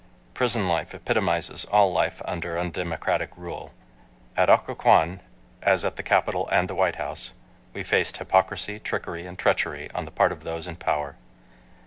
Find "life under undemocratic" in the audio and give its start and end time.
1.93-3.29